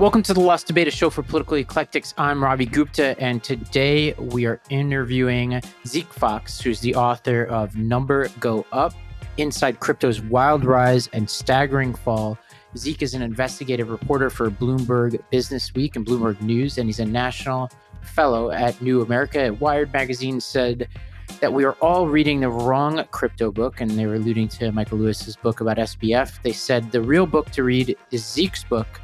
[0.00, 2.14] Welcome to the Lost Debate, a show for political eclectics.
[2.16, 8.28] I'm Ravi Gupta, and today we are interviewing Zeke Faux, who's the author of Number
[8.40, 8.94] Go Up
[9.36, 12.38] Inside Crypto's Wild Rise and Staggering Fall.
[12.78, 17.04] Zeke is an investigative reporter for Bloomberg Business Week and Bloomberg News, and he's a
[17.04, 17.70] national
[18.00, 19.54] fellow at New America.
[19.60, 20.88] Wired magazine said
[21.40, 24.96] that we are all reading the wrong crypto book, and they were alluding to Michael
[24.96, 26.40] Lewis's book about SBF.
[26.40, 28.98] They said the real book to read is Zeke's book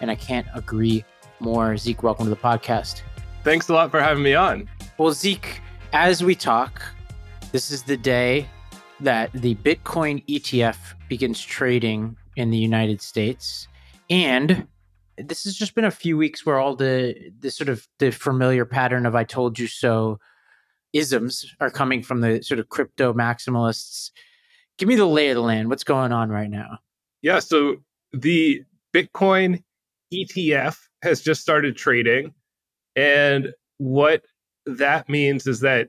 [0.00, 1.04] and I can't agree
[1.40, 1.76] more.
[1.76, 3.02] Zeke, welcome to the podcast.
[3.44, 4.68] Thanks a lot for having me on.
[4.98, 5.60] Well, Zeke,
[5.92, 6.82] as we talk,
[7.52, 8.46] this is the day
[9.00, 10.76] that the Bitcoin ETF
[11.08, 13.68] begins trading in the United States.
[14.10, 14.66] And
[15.16, 18.64] this has just been a few weeks where all the the sort of the familiar
[18.64, 20.18] pattern of I told you so
[20.92, 24.10] isms are coming from the sort of crypto maximalists.
[24.78, 25.68] Give me the lay of the land.
[25.68, 26.78] What's going on right now?
[27.20, 27.76] Yeah, so
[28.12, 28.62] the
[28.94, 29.62] Bitcoin
[30.12, 32.34] ETF has just started trading.
[32.96, 34.22] And what
[34.66, 35.88] that means is that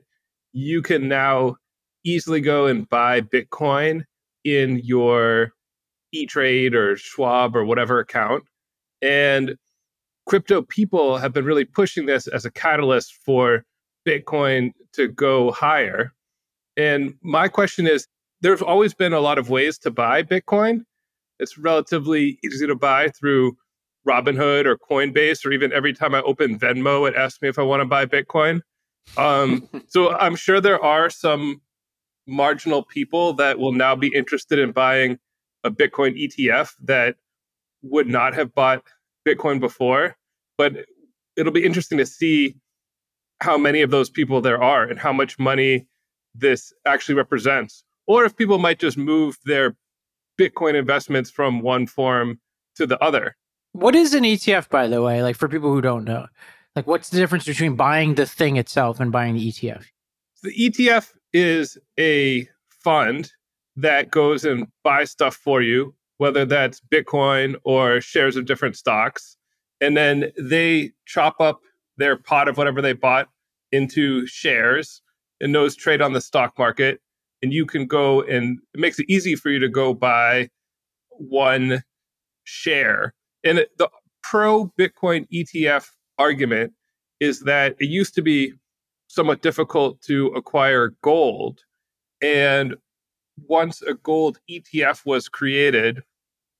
[0.52, 1.56] you can now
[2.04, 4.04] easily go and buy Bitcoin
[4.44, 5.52] in your
[6.12, 8.44] E Trade or Schwab or whatever account.
[9.02, 9.56] And
[10.26, 13.64] crypto people have been really pushing this as a catalyst for
[14.06, 16.12] Bitcoin to go higher.
[16.76, 18.06] And my question is
[18.40, 20.84] there's always been a lot of ways to buy Bitcoin.
[21.38, 23.56] It's relatively easy to buy through
[24.08, 27.62] Robinhood or Coinbase, or even every time I open Venmo, it asks me if I
[27.62, 28.60] want to buy Bitcoin.
[29.16, 31.60] Um, so I'm sure there are some
[32.26, 35.18] marginal people that will now be interested in buying
[35.64, 37.16] a Bitcoin ETF that
[37.82, 38.82] would not have bought
[39.26, 40.16] Bitcoin before.
[40.56, 40.72] But
[41.36, 42.56] it'll be interesting to see
[43.40, 45.86] how many of those people there are and how much money
[46.34, 47.84] this actually represents.
[48.06, 49.76] Or if people might just move their
[50.40, 52.40] Bitcoin investments from one form
[52.76, 53.36] to the other.
[53.72, 55.22] What is an ETF, by the way?
[55.22, 56.26] Like for people who don't know,
[56.74, 59.84] like what's the difference between buying the thing itself and buying the ETF?
[60.42, 63.32] The ETF is a fund
[63.76, 69.36] that goes and buys stuff for you, whether that's Bitcoin or shares of different stocks.
[69.80, 71.60] And then they chop up
[71.96, 73.28] their pot of whatever they bought
[73.72, 75.02] into shares,
[75.40, 77.00] and those trade on the stock market.
[77.42, 80.50] And you can go and it makes it easy for you to go buy
[81.10, 81.82] one
[82.44, 83.14] share
[83.44, 83.88] and the
[84.22, 86.72] pro Bitcoin ETF argument
[87.20, 88.52] is that it used to be
[89.08, 91.60] somewhat difficult to acquire gold.
[92.22, 92.76] And
[93.48, 96.02] once a gold ETF was created,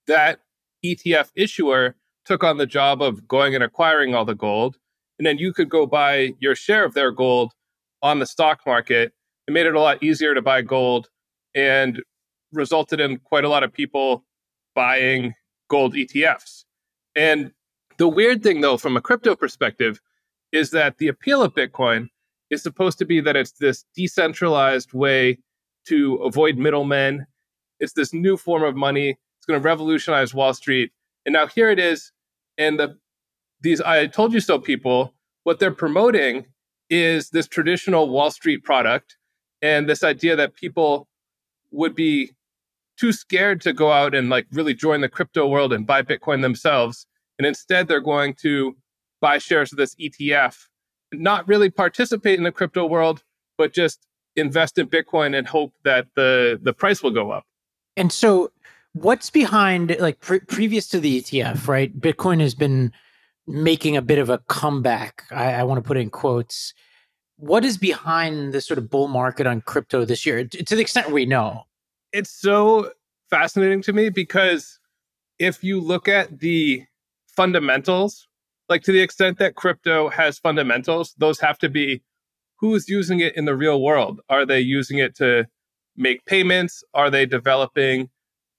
[0.06, 0.40] that
[0.84, 4.76] ETF issuer took on the job of going and acquiring all the gold.
[5.18, 7.52] And then you could go buy your share of their gold
[8.02, 9.12] on the stock market.
[9.46, 11.08] It made it a lot easier to buy gold
[11.54, 12.02] and
[12.52, 14.24] resulted in quite a lot of people
[14.74, 15.34] buying
[15.68, 16.64] gold ETFs.
[17.20, 17.52] And
[17.98, 20.00] the weird thing, though, from a crypto perspective,
[20.52, 22.08] is that the appeal of Bitcoin
[22.48, 25.38] is supposed to be that it's this decentralized way
[25.86, 27.26] to avoid middlemen.
[27.78, 29.10] It's this new form of money.
[29.10, 30.92] It's going to revolutionize Wall Street.
[31.26, 32.10] And now here it is.
[32.56, 32.96] And the
[33.60, 35.12] these I told you so people,
[35.44, 36.46] what they're promoting
[36.88, 39.18] is this traditional Wall Street product
[39.60, 41.06] and this idea that people
[41.70, 42.30] would be
[42.98, 46.40] too scared to go out and like really join the crypto world and buy Bitcoin
[46.40, 47.06] themselves.
[47.40, 48.76] And instead, they're going to
[49.22, 50.58] buy shares of this ETF,
[51.14, 53.24] not really participate in the crypto world,
[53.56, 54.06] but just
[54.36, 57.46] invest in Bitcoin and hope that the, the price will go up.
[57.96, 58.52] And so,
[58.92, 61.98] what's behind, like pre- previous to the ETF, right?
[61.98, 62.92] Bitcoin has been
[63.46, 65.24] making a bit of a comeback.
[65.30, 66.74] I, I want to put in quotes.
[67.38, 71.10] What is behind this sort of bull market on crypto this year, to the extent
[71.10, 71.64] we know?
[72.12, 72.90] it's so
[73.28, 74.78] fascinating to me because
[75.38, 76.84] if you look at the
[77.36, 78.28] fundamentals,
[78.68, 82.02] like to the extent that crypto has fundamentals, those have to be
[82.58, 84.20] who's using it in the real world.
[84.28, 85.46] Are they using it to
[85.96, 86.84] make payments?
[86.94, 88.10] Are they developing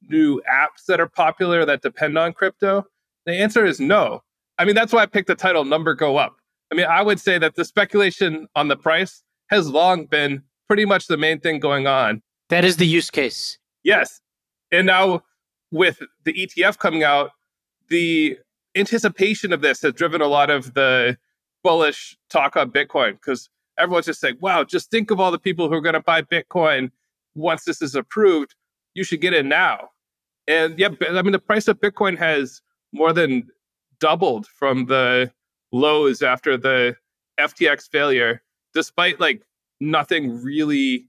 [0.10, 2.86] new apps that are popular that depend on crypto?
[3.26, 4.24] The answer is no.
[4.58, 6.36] I mean, that's why I picked the title Number Go Up.
[6.72, 10.86] I mean, I would say that the speculation on the price has long been pretty
[10.86, 12.22] much the main thing going on.
[12.50, 13.58] That is the use case.
[13.84, 14.22] Yes.
[14.72, 15.24] And now
[15.72, 17.32] with the ETF coming out,
[17.90, 18.38] the
[18.76, 21.18] anticipation of this has driven a lot of the
[21.64, 25.68] bullish talk on Bitcoin because everyone's just saying, wow, just think of all the people
[25.68, 26.92] who are going to buy Bitcoin
[27.36, 28.56] once this is approved.
[28.94, 29.90] You should get in now.
[30.48, 32.62] And yeah, I mean, the price of Bitcoin has
[32.94, 33.48] more than
[34.00, 35.32] doubled from the
[35.72, 36.96] lows after the
[37.40, 38.42] FTX failure,
[38.74, 39.44] despite like
[39.80, 41.08] nothing really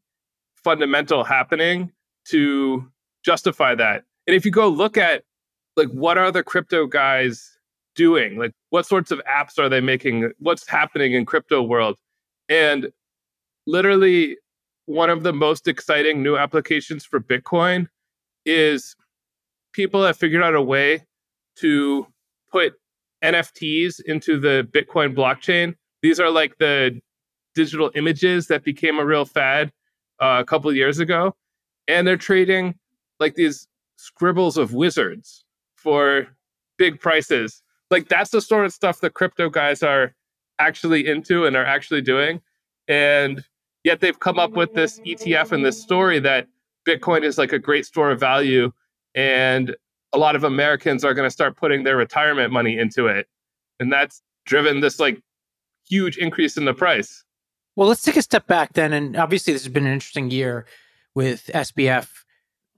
[0.63, 1.91] fundamental happening
[2.27, 2.89] to
[3.25, 4.05] justify that.
[4.27, 5.25] And if you go look at
[5.77, 7.59] like what are the crypto guys
[7.95, 8.39] doing?
[8.39, 10.33] Like, what sorts of apps are they making?
[10.39, 11.99] What's happening in crypto world?
[12.49, 12.91] And
[13.67, 14.37] literally,
[14.87, 17.89] one of the most exciting new applications for Bitcoin
[18.45, 18.97] is
[19.73, 21.05] people have figured out a way
[21.57, 22.07] to
[22.51, 22.75] put
[23.23, 25.75] NFTs into the Bitcoin blockchain.
[26.03, 27.01] These are like the
[27.55, 29.73] digital images that became a real fad
[30.21, 31.37] uh, a couple years ago,
[31.87, 32.75] and they're trading
[33.21, 35.45] like these scribbles of wizards
[35.83, 36.29] for
[36.79, 37.63] big prices.
[37.91, 40.15] Like that's the sort of stuff the crypto guys are
[40.59, 42.41] actually into and are actually doing.
[42.89, 43.45] And
[43.85, 46.47] yet they've come up with this ETF and this story that
[46.87, 48.73] Bitcoin is like a great store of value
[49.15, 49.77] and
[50.13, 53.27] a lot of Americans are going to start putting their retirement money into it.
[53.81, 55.21] And that's driven this like
[55.89, 57.25] huge increase in the price.
[57.77, 58.93] Well, let's take a step back then.
[58.93, 60.67] And obviously, this has been an interesting year
[61.15, 62.09] with SBF,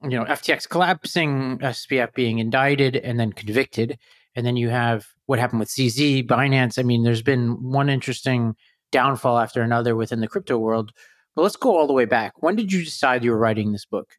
[0.05, 3.99] you know, FTX collapsing, SBF being indicted and then convicted.
[4.37, 6.79] And then you have what happened with CZ, Binance.
[6.79, 8.55] I mean, there's been one interesting
[8.93, 10.93] downfall after another within the crypto world.
[11.35, 12.43] But let's go all the way back.
[12.43, 14.11] When did you decide you were writing this book?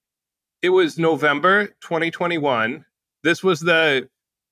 [0.62, 2.86] It was November 2021.
[3.24, 4.10] This was the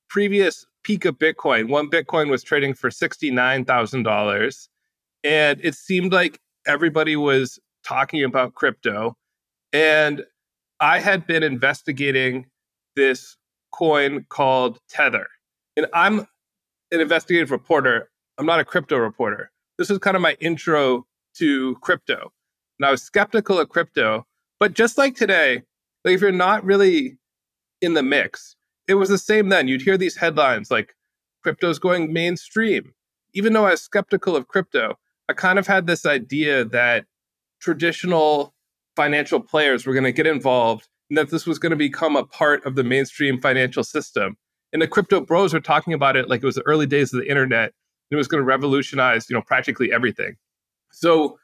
[0.10, 1.70] previous peak of Bitcoin.
[1.70, 4.68] One Bitcoin was trading for $69,000.
[5.24, 9.16] And it seemed like everybody was talking about crypto.
[9.72, 10.24] And
[10.84, 12.48] I had been investigating
[12.98, 13.38] this
[13.72, 15.28] coin called Tether.
[15.78, 16.28] And I'm
[16.92, 18.10] an investigative reporter.
[18.38, 19.50] I'm not a crypto reporter.
[19.78, 21.06] This is kind of my intro
[21.38, 22.34] to crypto.
[22.78, 24.28] And I was skeptical of crypto.
[24.60, 25.64] But just like today,
[26.04, 27.18] like if you're not really
[27.82, 29.70] in the mix, it was the same then.
[29.70, 30.96] You'd hear these headlines like
[31.44, 32.92] crypto's going mainstream.
[33.34, 35.00] Even though I was skeptical of crypto,
[35.30, 37.06] I kind of had this idea that
[37.62, 38.54] traditional
[38.96, 42.26] financial players were going to get involved and that this was going to become a
[42.26, 44.38] part of the mainstream financial system.
[44.72, 47.20] And the crypto bros were talking about it like it was the early days of
[47.20, 50.36] the internet and it was going to revolutionize, you know, practically everything.
[50.92, 51.38] So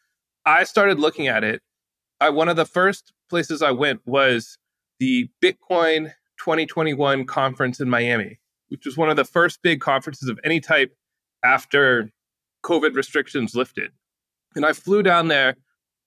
[0.46, 1.62] I started looking at it.
[2.20, 4.58] I, one of the first places I went was
[5.00, 10.40] the Bitcoin 2021 conference in Miami, which was one of the first big conferences of
[10.44, 10.94] any type
[11.44, 12.10] after
[12.64, 13.92] COVID restrictions lifted.
[14.56, 15.56] And I flew down there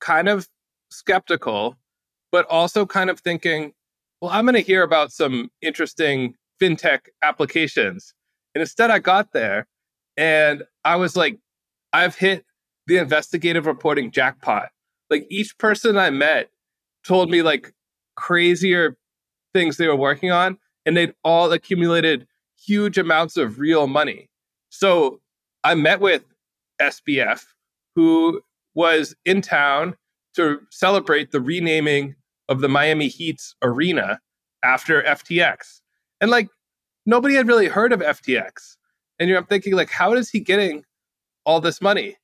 [0.00, 0.48] kind of
[0.92, 1.76] skeptical,
[2.30, 3.72] but also kind of thinking,
[4.20, 8.14] well, I'm going to hear about some interesting fintech applications.
[8.54, 9.66] And instead, I got there
[10.16, 11.38] and I was like,
[11.92, 12.44] I've hit
[12.86, 14.68] the investigative reporting jackpot.
[15.10, 16.50] Like each person I met
[17.04, 17.74] told me like
[18.16, 18.96] crazier
[19.52, 22.26] things they were working on, and they'd all accumulated
[22.64, 24.30] huge amounts of real money.
[24.70, 25.20] So
[25.64, 26.24] I met with
[26.80, 27.44] SBF,
[27.94, 28.40] who
[28.74, 29.96] was in town
[30.36, 32.14] to celebrate the renaming
[32.48, 34.20] of the Miami Heat's arena
[34.62, 35.80] after FTX.
[36.20, 36.48] And like
[37.06, 38.76] nobody had really heard of FTX.
[39.18, 40.84] And you know, I'm thinking, like, how is he getting
[41.44, 42.16] all this money?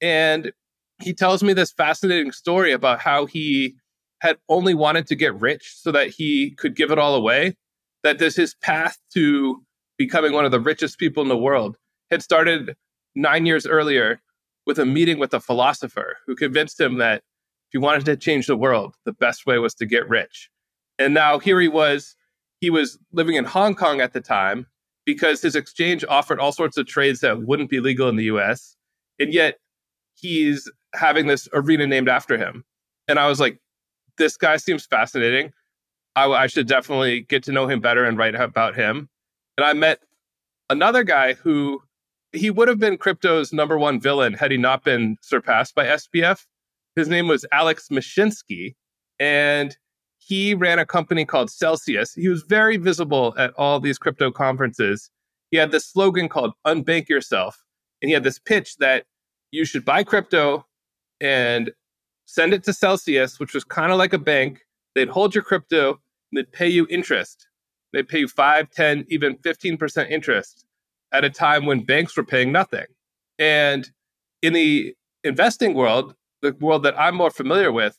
[0.00, 0.52] And
[1.02, 3.76] he tells me this fascinating story about how he
[4.20, 7.56] had only wanted to get rich so that he could give it all away.
[8.02, 9.62] That this his path to
[9.98, 11.76] becoming one of the richest people in the world
[12.10, 12.74] had started
[13.14, 14.20] nine years earlier
[14.66, 17.22] with a meeting with a philosopher who convinced him that
[17.70, 20.50] if he wanted to change the world, the best way was to get rich.
[20.98, 22.16] And now here he was,
[22.60, 24.66] he was living in Hong Kong at the time
[25.06, 28.76] because his exchange offered all sorts of trades that wouldn't be legal in the US.
[29.20, 29.58] And yet
[30.14, 32.64] he's having this arena named after him.
[33.06, 33.60] And I was like,
[34.18, 35.52] this guy seems fascinating.
[36.16, 39.08] I, I should definitely get to know him better and write about him.
[39.56, 40.00] And I met
[40.68, 41.82] another guy who
[42.32, 46.46] he would have been crypto's number one villain had he not been surpassed by SBF.
[47.00, 48.74] His name was Alex Mashinsky,
[49.18, 49.74] and
[50.18, 52.12] he ran a company called Celsius.
[52.12, 55.10] He was very visible at all these crypto conferences.
[55.50, 57.64] He had this slogan called Unbank Yourself.
[58.02, 59.04] And he had this pitch that
[59.50, 60.66] you should buy crypto
[61.22, 61.70] and
[62.26, 64.60] send it to Celsius, which was kind of like a bank.
[64.94, 65.92] They'd hold your crypto
[66.30, 67.48] and they'd pay you interest.
[67.94, 70.66] They'd pay you 5, 10, even 15% interest
[71.12, 72.86] at a time when banks were paying nothing.
[73.38, 73.90] And
[74.42, 77.98] in the investing world, the world that I'm more familiar with,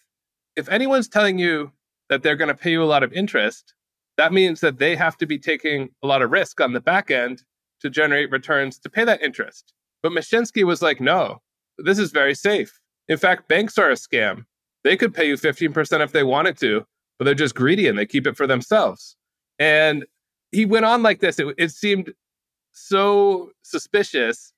[0.55, 1.71] if anyone's telling you
[2.09, 3.73] that they're going to pay you a lot of interest,
[4.17, 7.09] that means that they have to be taking a lot of risk on the back
[7.09, 7.43] end
[7.81, 9.73] to generate returns to pay that interest.
[10.03, 11.41] But Mashinsky was like, no,
[11.77, 12.79] this is very safe.
[13.07, 14.45] In fact, banks are a scam.
[14.83, 16.85] They could pay you 15% if they wanted to,
[17.17, 19.15] but they're just greedy and they keep it for themselves.
[19.59, 20.05] And
[20.51, 21.39] he went on like this.
[21.39, 22.13] It, it seemed
[22.71, 24.53] so suspicious.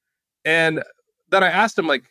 [0.45, 0.83] And
[1.29, 2.05] then I asked him, like,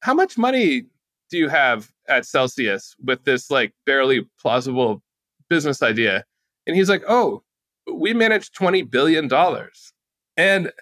[0.00, 0.84] how much money
[1.30, 5.02] do you have at Celsius with this like barely plausible
[5.48, 6.24] business idea?
[6.66, 7.42] And he's like, oh,
[7.92, 9.30] we manage $20 billion.
[10.36, 10.72] And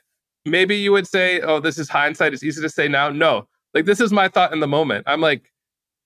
[0.45, 2.33] maybe you would say, oh, this is hindsight.
[2.33, 3.11] It's easy to say now.
[3.11, 5.05] No, like this is my thought in the moment.
[5.07, 5.51] I'm like,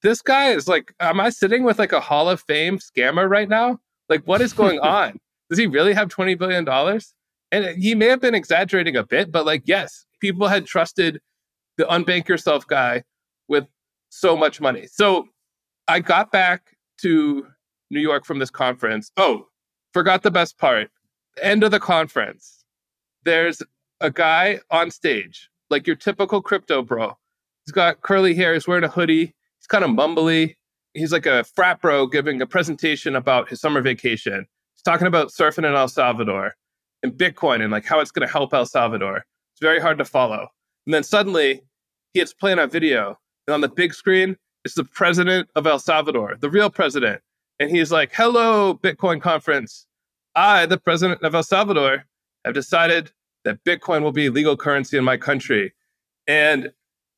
[0.03, 3.49] this guy is like, am I sitting with like a Hall of Fame scammer right
[3.49, 3.81] now?
[4.09, 5.19] Like, what is going on?
[5.51, 6.69] Does he really have $20 billion?
[7.51, 11.21] And he may have been exaggerating a bit, but like, yes, people had trusted
[11.79, 13.05] the unbank yourself guy
[14.09, 14.87] so much money.
[14.87, 15.29] So
[15.87, 17.47] I got back to
[17.91, 19.11] New York from this conference.
[19.17, 19.47] Oh,
[19.93, 20.91] forgot the best part.
[21.41, 22.65] End of the conference.
[23.25, 23.63] There's
[24.01, 27.17] a guy on stage, like your typical crypto bro.
[27.65, 30.55] He's got curly hair, he's wearing a hoodie, he's kind of mumbly.
[30.95, 34.47] He's like a frat bro giving a presentation about his summer vacation.
[34.75, 36.55] He's talking about surfing in El Salvador
[37.03, 39.19] and Bitcoin and like how it's going to help El Salvador.
[39.19, 40.49] It's very hard to follow.
[40.87, 41.63] And then suddenly
[42.15, 45.67] he hits play on a video, and on the big screen, it's the president of
[45.67, 47.23] El Salvador, the real president.
[47.59, 49.87] And he's like, Hello, Bitcoin conference.
[50.37, 52.05] I, the president of El Salvador,
[52.45, 53.11] have decided
[53.45, 55.73] that Bitcoin will be legal currency in my country.
[56.27, 56.71] And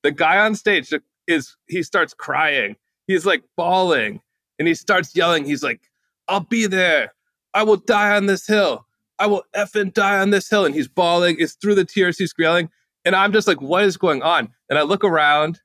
[0.05, 0.95] the guy on stage
[1.27, 2.77] is, he starts crying.
[3.09, 4.21] He's like bawling
[4.61, 5.45] and he starts yelling.
[5.45, 5.81] He's like,
[6.29, 7.13] I'll be there.
[7.55, 8.87] I will die on this hill.
[9.19, 10.65] I will effing die on this hill.
[10.65, 11.37] And he's bawling.
[11.41, 12.19] It's through the tears.
[12.19, 12.71] He's squealing.
[13.05, 14.51] And I'm just like, what is going on?
[14.69, 15.61] And I look around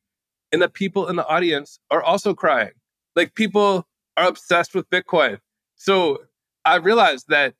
[0.51, 2.71] and the people in the audience are also crying.
[3.15, 3.87] Like people
[4.17, 5.39] are obsessed with Bitcoin.
[5.75, 6.19] So
[6.63, 7.55] I realized that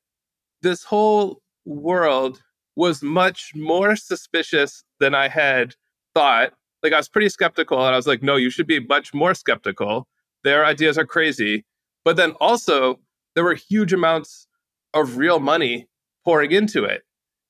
[0.61, 2.41] this whole world
[2.75, 5.75] was much more suspicious than I had
[6.13, 6.53] thought.
[6.83, 9.33] Like I was pretty skeptical and I was like, no, you should be much more
[9.33, 10.07] skeptical.
[10.43, 11.65] Their ideas are crazy.
[12.03, 12.99] But then also,
[13.33, 14.47] there were huge amounts
[14.93, 15.87] of real money
[16.23, 17.03] pouring into it.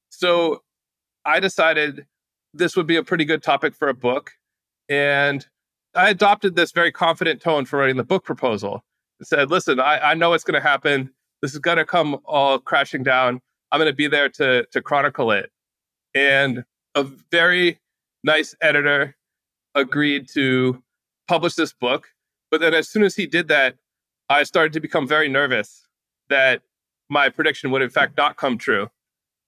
[0.10, 0.64] So
[1.26, 2.06] I decided
[2.54, 4.32] this would be a pretty good topic for a book.
[4.90, 5.46] And
[5.96, 8.84] I adopted this very confident tone for writing the book proposal.
[9.22, 11.12] I said, listen, I, I know what's going to happen.
[11.42, 13.42] This is going to come all crashing down.
[13.72, 15.52] I'm going to be there to, to chronicle it.
[16.14, 16.66] And
[16.96, 17.80] a very
[18.24, 19.16] nice editor
[19.74, 20.82] agreed to
[21.28, 22.10] publish this book.
[22.52, 23.76] But then as soon as he did that,
[24.30, 25.88] I started to become very nervous
[26.30, 26.62] that
[27.10, 28.90] my prediction would in fact not come true.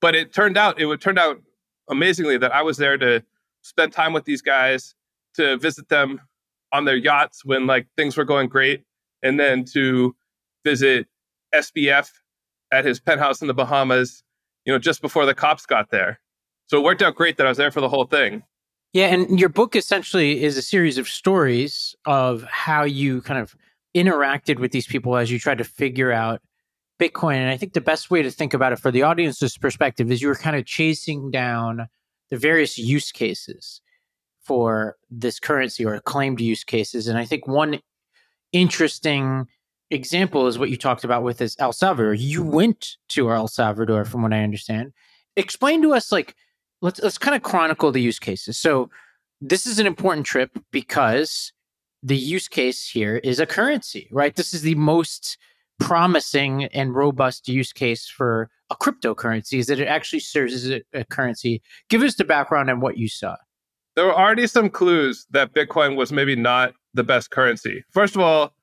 [0.01, 1.41] But it turned out, it would turned out
[1.89, 3.23] amazingly that I was there to
[3.61, 4.93] spend time with these guys,
[5.37, 6.21] to visit them
[6.73, 8.83] on their yachts when like things were going great,
[9.23, 10.15] and then to
[10.63, 11.07] visit
[11.55, 12.09] SBF
[12.71, 14.23] at his penthouse in the Bahamas,
[14.65, 16.19] you know, just before the cops got there.
[16.67, 18.43] So it worked out great that I was there for the whole thing.
[18.93, 23.55] Yeah, and your book essentially is a series of stories of how you kind of
[23.95, 26.41] interacted with these people as you tried to figure out
[26.99, 27.35] Bitcoin.
[27.35, 30.21] And I think the best way to think about it for the audience's perspective is
[30.21, 31.87] you were kind of chasing down
[32.29, 33.81] the various use cases
[34.47, 37.07] for this currency or claimed use cases.
[37.07, 37.79] And I think one
[38.53, 39.45] interesting
[39.91, 42.13] example is what you talked about with this El Salvador.
[42.13, 44.93] You went to El Salvador, from what I understand.
[45.35, 46.35] Explain to us, like,
[46.81, 48.57] let's let's kind of chronicle the use cases.
[48.57, 48.89] So
[49.41, 51.51] this is an important trip because
[52.01, 54.35] the use case here is a currency, right?
[54.35, 55.37] This is the most
[55.79, 60.81] promising and robust use case for a cryptocurrency is that it actually serves as a,
[60.93, 61.61] a currency.
[61.89, 63.35] Give us the background on what you saw.
[63.97, 67.83] There were already some clues that Bitcoin was maybe not the best currency.
[67.89, 68.53] First of all,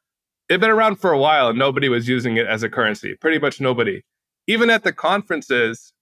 [0.49, 3.17] it had been around for a while and nobody was using it as a currency.
[3.21, 4.03] Pretty much nobody.
[4.47, 5.93] Even at the conferences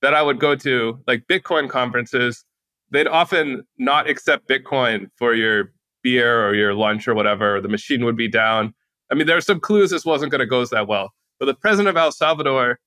[0.00, 2.44] that I would go to, like Bitcoin conferences,
[2.92, 5.72] they'd often not accept Bitcoin for your
[6.04, 7.60] beer or your lunch or whatever.
[7.60, 8.74] The machine would be down.
[9.10, 11.10] I mean, there are some clues this wasn't going to go that well.
[11.40, 12.78] But the president of El Salvador,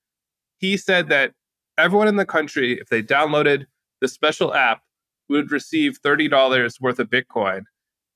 [0.57, 1.33] he said that
[1.77, 3.65] everyone in the country, if they downloaded
[4.00, 4.83] the special app,
[5.31, 7.63] would receive $30 worth of Bitcoin.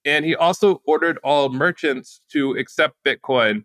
[0.04, 3.64] And he also ordered all merchants to accept Bitcoin,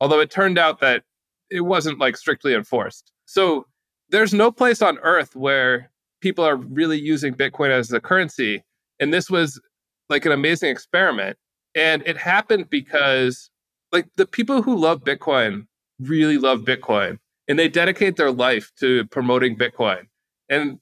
[0.00, 1.04] although it turned out that
[1.50, 3.12] it wasn't like strictly enforced.
[3.26, 3.66] So
[4.08, 5.90] there's no place on earth where
[6.20, 8.64] people are really using Bitcoin as a currency.
[9.00, 9.60] And this was
[10.08, 11.36] like an amazing experiment.
[11.74, 13.50] And it happened because
[13.90, 15.66] like the people who love Bitcoin
[16.00, 17.18] really love Bitcoin
[17.48, 20.06] and they dedicate their life to promoting Bitcoin.
[20.48, 20.78] And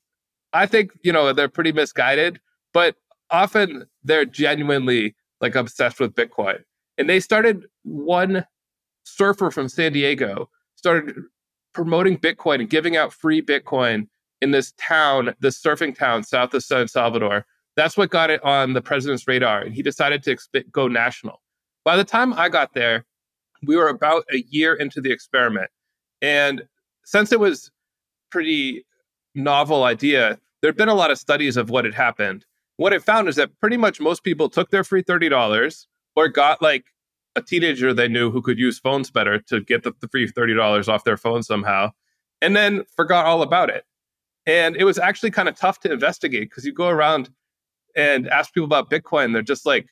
[0.52, 2.40] I think, you know, they're pretty misguided,
[2.72, 2.96] but
[3.30, 6.62] often they're genuinely like obsessed with Bitcoin.
[6.98, 8.44] And they started one
[9.04, 11.14] surfer from San Diego started
[11.72, 14.08] promoting Bitcoin and giving out free Bitcoin
[14.40, 17.44] in this town, this surfing town south of San Salvador.
[17.76, 19.60] That's what got it on the president's radar.
[19.60, 21.40] And he decided to exp- go national.
[21.84, 23.04] By the time I got there,
[23.66, 25.70] we were about a year into the experiment.
[26.22, 26.62] And
[27.04, 27.70] since it was
[28.30, 28.84] pretty
[29.42, 32.46] novel idea, there'd been a lot of studies of what had happened.
[32.76, 36.62] What it found is that pretty much most people took their free $30 or got
[36.62, 36.86] like
[37.36, 40.88] a teenager they knew who could use phones better to get the, the free $30
[40.88, 41.90] off their phone somehow,
[42.40, 43.84] and then forgot all about it.
[44.46, 47.30] And it was actually kind of tough to investigate because you go around
[47.94, 49.32] and ask people about Bitcoin.
[49.32, 49.86] They're just like,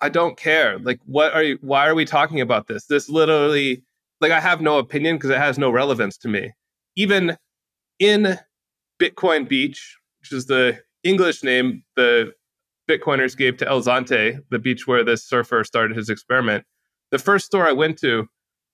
[0.00, 0.78] I don't care.
[0.78, 2.86] Like, what are you, why are we talking about this?
[2.86, 3.82] This literally,
[4.20, 6.52] like, I have no opinion because it has no relevance to me.
[6.96, 7.36] Even
[7.98, 8.38] in
[9.04, 12.32] Bitcoin Beach, which is the English name the
[12.88, 16.64] Bitcoiners gave to El Zonte, the beach where this surfer started his experiment,
[17.10, 18.28] the first store I went to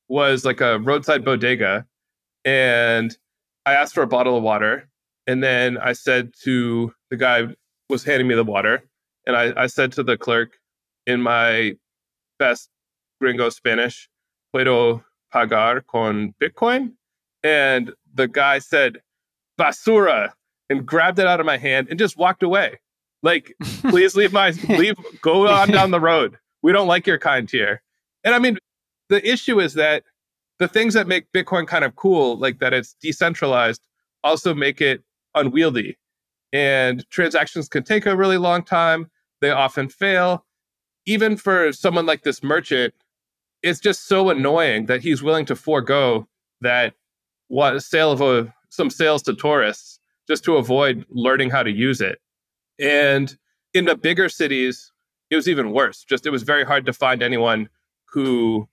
[0.09, 1.85] was like a roadside bodega.
[2.45, 3.17] And
[3.67, 4.89] I asked for a bottle of water.
[5.27, 7.49] And then I said to the guy
[7.89, 8.85] was handing me the water.
[9.27, 10.59] And I, I said to the clerk
[11.07, 11.75] in my
[12.39, 12.71] best
[13.21, 14.09] gringo Spanish,
[14.55, 16.93] Puedo pagar con Bitcoin?
[17.43, 19.01] And the guy said,
[19.61, 20.33] basura,
[20.71, 22.79] and grabbed it out of my hand and just walked away.
[23.23, 26.39] Like, please leave my, leave, go on down the road.
[26.63, 27.83] We don't like your kind here.
[28.25, 28.57] And I mean,
[29.09, 30.05] the issue is that
[30.59, 33.83] the things that make Bitcoin kind of cool, like that it's decentralized,
[34.23, 35.03] also make it
[35.35, 35.99] unwieldy.
[36.53, 39.11] And transactions can take a really long time.
[39.41, 40.45] They often fail.
[41.07, 42.95] Even for someone like this merchant,
[43.63, 46.29] it's just so annoying that he's willing to forego
[46.61, 46.95] that
[47.49, 52.01] what sale of a some sales to tourists just to avoid learning how to use
[52.01, 52.19] it.
[52.81, 53.37] And
[53.75, 54.93] in the bigger cities,
[55.29, 56.05] it was even worse.
[56.05, 57.69] Just it was very hard to find anyone
[58.07, 58.69] who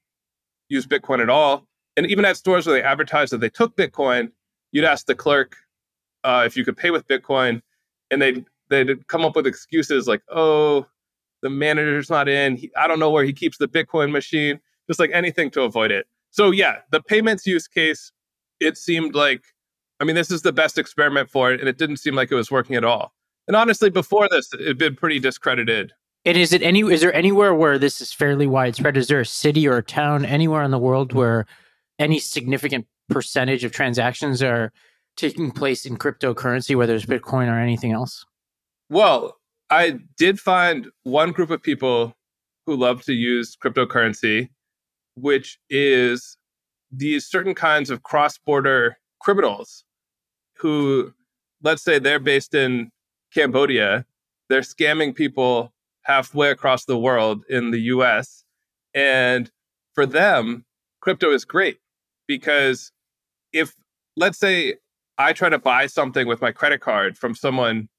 [0.70, 1.68] used Bitcoin at all.
[1.96, 4.32] And even at stores where they advertised that they took Bitcoin,
[4.72, 5.56] you'd ask the clerk
[6.24, 7.62] uh, if you could pay with Bitcoin,
[8.12, 10.86] and they'd they'd come up with excuses like, "Oh,
[11.42, 12.58] the manager's not in.
[12.58, 15.92] He, I don't know where he keeps the Bitcoin machine." Just like anything to avoid
[15.92, 16.08] it.
[16.32, 18.12] So yeah, the payments use case,
[18.60, 19.44] it seemed like
[20.00, 22.36] I mean, this is the best experiment for it, and it didn't seem like it
[22.36, 23.14] was working at all.
[23.48, 25.94] And honestly, before this, it had been pretty discredited.
[26.26, 26.82] And is it any?
[26.82, 28.98] Is there anywhere where this is fairly widespread?
[28.98, 31.46] Is there a city or a town anywhere in the world where
[32.00, 34.72] any significant percentage of transactions are
[35.16, 38.26] taking place in cryptocurrency, whether it's Bitcoin or anything else?
[38.90, 39.38] Well,
[39.70, 42.14] I did find one group of people
[42.66, 44.50] who love to use cryptocurrency,
[45.16, 46.38] which is
[46.92, 49.84] these certain kinds of cross-border criminals
[50.60, 51.14] who,
[51.62, 52.92] let's say they're based in
[53.34, 54.06] Cambodia,
[54.50, 58.46] they're scamming people halfway across the world in the US.
[58.94, 59.52] And
[59.94, 60.66] for them,
[61.02, 61.80] crypto is great
[62.28, 62.92] because
[63.54, 63.76] if,
[64.16, 64.76] let's say,
[65.18, 67.90] I try to buy something with my credit card from someone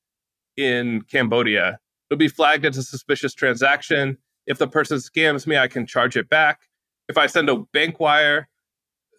[0.57, 4.19] in Cambodia, it'll be flagged as a suspicious transaction.
[4.47, 6.61] If the person scams me, I can charge it back.
[7.09, 8.49] If I send a bank wire,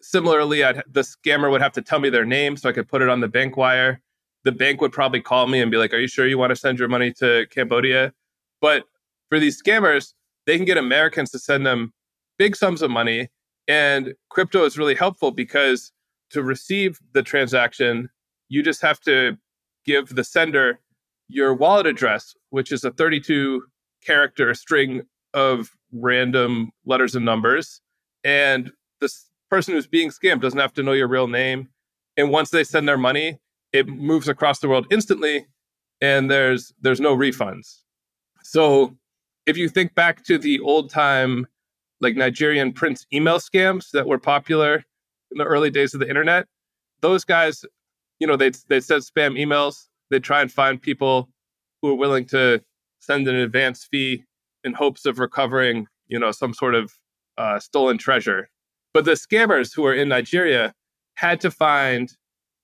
[0.00, 3.02] similarly, I'd, the scammer would have to tell me their name so I could put
[3.02, 4.00] it on the bank wire.
[4.44, 6.56] The bank would probably call me and be like, Are you sure you want to
[6.56, 8.12] send your money to Cambodia?
[8.60, 8.84] But
[9.28, 10.14] for these scammers,
[10.46, 11.92] they can get Americans to send them
[12.38, 13.28] big sums of money.
[13.68, 15.92] And crypto is really helpful because
[16.30, 18.08] to receive the transaction,
[18.48, 19.36] you just have to
[19.84, 20.80] give the sender
[21.28, 23.62] your wallet address, which is a 32
[24.04, 25.02] character string
[25.34, 27.80] of random letters and numbers.
[28.24, 29.08] And the
[29.50, 31.68] person who's being scammed doesn't have to know your real name.
[32.16, 33.38] And once they send their money,
[33.72, 35.46] it moves across the world instantly
[36.00, 37.82] and there's there's no refunds.
[38.42, 38.96] So
[39.46, 41.46] if you think back to the old time
[42.00, 44.84] like Nigerian prince email scams that were popular
[45.30, 46.46] in the early days of the internet,
[47.00, 47.64] those guys,
[48.18, 49.86] you know, they they send spam emails.
[50.10, 51.28] They try and find people
[51.82, 52.62] who are willing to
[52.98, 54.24] send an advance fee
[54.64, 56.92] in hopes of recovering, you know, some sort of
[57.38, 58.50] uh, stolen treasure.
[58.92, 60.74] But the scammers who are in Nigeria
[61.14, 62.12] had to find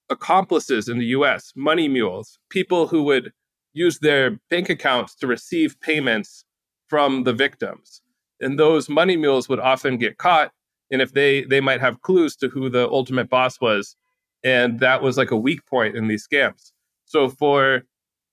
[0.09, 3.33] accomplices in the US, money mules, people who would
[3.73, 6.45] use their bank accounts to receive payments
[6.89, 8.03] from the victims.
[8.41, 10.53] And those money mules would often get caught.
[10.91, 13.97] And if they they might have clues to who the ultimate boss was.
[14.45, 16.73] And that was like a weak point in these scams.
[17.05, 17.83] So for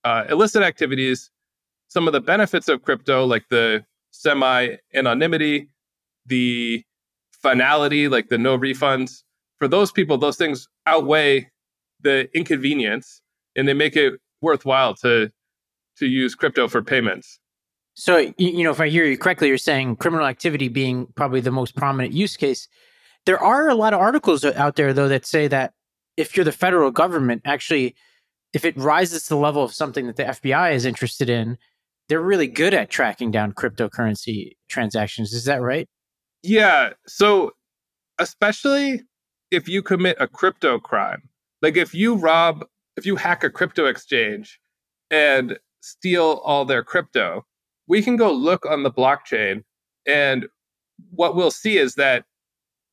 [0.04, 1.32] uh, illicit activities,
[1.88, 5.70] some of the benefits of crypto, like the semi anonymity,
[6.26, 6.84] the
[7.44, 9.22] finality, like the no refunds,
[9.60, 11.52] for those people, those things outweigh
[12.02, 13.22] the inconvenience
[13.56, 15.30] and they make it worthwhile to
[15.98, 17.40] to use crypto for payments.
[17.94, 21.52] So, you know, if I hear you correctly, you're saying criminal activity being probably the
[21.52, 22.68] most prominent use case.
[23.28, 25.74] There are a lot of articles out there, though, that say that
[26.18, 27.96] if you're the federal government, actually,
[28.52, 31.58] if it rises to the level of something that the FBI is interested in,
[32.10, 35.32] they're really good at tracking down cryptocurrency transactions.
[35.32, 35.88] Is that right?
[36.44, 36.92] Yeah.
[37.08, 37.52] So,
[38.20, 39.04] especially
[39.50, 41.30] if you commit a crypto crime,
[41.62, 42.66] like if you rob,
[42.98, 44.60] if you hack a crypto exchange
[45.10, 47.46] and steal all their crypto,
[47.88, 49.64] we can go look on the blockchain.
[50.06, 50.48] And
[51.12, 52.26] what we'll see is that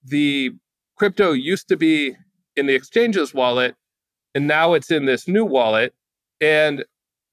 [0.05, 0.53] the
[0.97, 2.17] crypto used to be
[2.57, 3.75] in the exchange's wallet,
[4.35, 5.95] and now it's in this new wallet.
[6.41, 6.85] And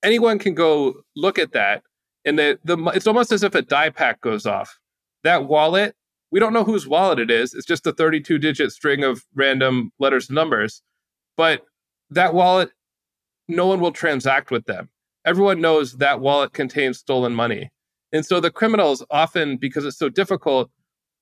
[0.03, 1.83] anyone can go look at that.
[2.25, 4.79] And the, the it's almost as if a die pack goes off.
[5.23, 5.95] That wallet,
[6.31, 7.53] we don't know whose wallet it is.
[7.53, 10.81] It's just a 32 digit string of random letters and numbers.
[11.35, 11.63] But
[12.09, 12.71] that wallet,
[13.47, 14.89] no one will transact with them.
[15.25, 17.71] Everyone knows that wallet contains stolen money.
[18.11, 20.69] And so the criminals often, because it's so difficult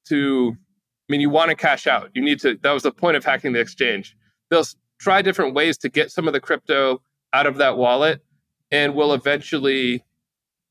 [0.08, 2.12] to, I mean, you want to cash out.
[2.14, 4.16] You need to, that was the point of hacking the exchange.
[4.50, 4.66] They'll
[5.00, 7.02] try different ways to get some of the crypto
[7.34, 8.24] out of that wallet
[8.72, 10.04] and will eventually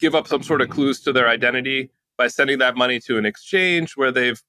[0.00, 3.26] give up some sort of clues to their identity by sending that money to an
[3.26, 4.42] exchange where they've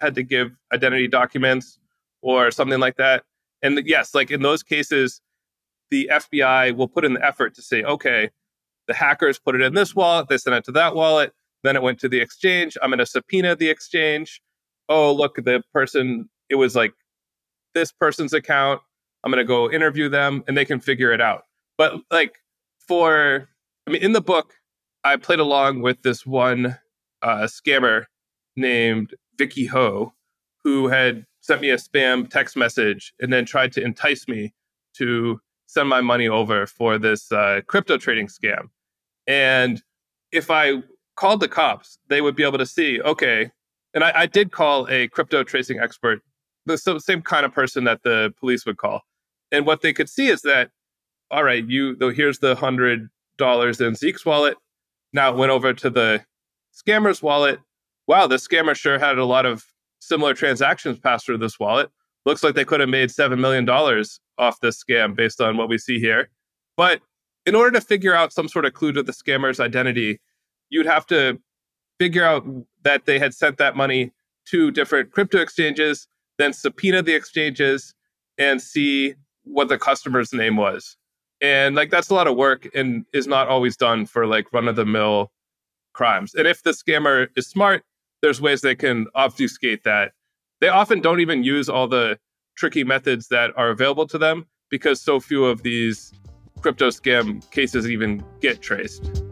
[0.00, 1.78] had to give identity documents
[2.22, 3.24] or something like that.
[3.62, 5.20] And yes, like in those cases,
[5.90, 8.30] the FBI will put in the effort to say, okay,
[8.86, 11.82] the hackers put it in this wallet, they sent it to that wallet, then it
[11.82, 12.76] went to the exchange.
[12.82, 14.40] I'm going to subpoena the exchange.
[14.88, 16.92] Oh, look, the person, it was like
[17.74, 18.80] this person's account.
[19.22, 21.42] I'm going to go interview them and they can figure it out.
[21.76, 22.38] But like
[22.88, 23.48] for,
[23.86, 24.54] I mean, in the book,
[25.04, 26.78] I played along with this one
[27.22, 28.04] uh, scammer
[28.56, 30.12] named Vicky Ho,
[30.64, 34.52] who had sent me a spam text message and then tried to entice me
[34.96, 38.68] to send my money over for this uh, crypto trading scam.
[39.26, 39.82] And
[40.32, 40.82] if I
[41.16, 43.50] called the cops, they would be able to see, okay,
[43.94, 46.20] and I, I did call a crypto tracing expert,
[46.66, 49.02] the same kind of person that the police would call.
[49.52, 50.70] And what they could see is that,
[51.30, 54.56] all right, you, though, here's the hundred dollars in Zeke's wallet.
[55.12, 56.24] Now it went over to the
[56.74, 57.60] scammer's wallet.
[58.06, 59.64] Wow, the scammer sure had a lot of
[60.00, 61.90] similar transactions pass through this wallet.
[62.26, 63.68] Looks like they could have made $7 million
[64.38, 66.30] off this scam based on what we see here.
[66.76, 67.00] But
[67.46, 70.20] in order to figure out some sort of clue to the scammer's identity,
[70.68, 71.38] you'd have to
[71.98, 72.44] figure out
[72.82, 74.12] that they had sent that money
[74.46, 77.94] to different crypto exchanges, then subpoena the exchanges
[78.38, 80.96] and see what the customer's name was.
[81.40, 84.68] And like that's a lot of work and is not always done for like run
[84.68, 85.30] of the mill
[86.00, 86.34] crimes.
[86.34, 87.82] And if the scammer is smart,
[88.22, 90.12] there's ways they can obfuscate that.
[90.62, 92.18] They often don't even use all the
[92.56, 96.10] tricky methods that are available to them because so few of these
[96.62, 99.22] crypto scam cases even get traced.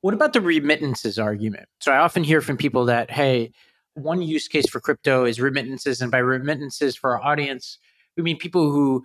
[0.00, 1.68] What about the remittances argument?
[1.80, 3.52] So I often hear from people that, hey,
[3.92, 6.00] one use case for crypto is remittances.
[6.00, 7.76] And by remittances for our audience,
[8.16, 9.04] we mean people who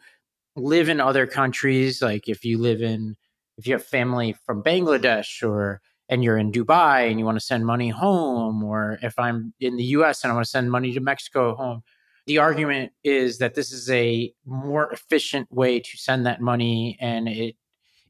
[0.55, 2.01] live in other countries.
[2.01, 3.15] Like if you live in,
[3.57, 7.45] if you have family from Bangladesh or and you're in Dubai and you want to
[7.45, 10.93] send money home, or if I'm in the US and I want to send money
[10.93, 11.81] to Mexico home,
[12.27, 17.27] the argument is that this is a more efficient way to send that money and
[17.27, 17.55] it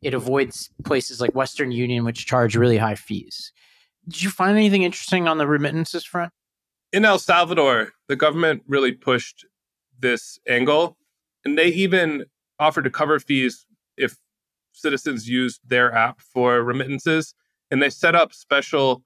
[0.01, 3.51] it avoids places like Western Union, which charge really high fees.
[4.07, 6.31] Did you find anything interesting on the remittances front?
[6.93, 9.45] In El Salvador, the government really pushed
[9.99, 10.97] this angle,
[11.43, 12.25] and they even
[12.59, 13.65] offered to cover fees
[13.97, 14.17] if
[14.73, 17.33] citizens used their app for remittances.
[17.71, 19.03] And they set up special